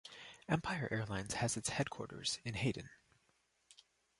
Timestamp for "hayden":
2.55-2.89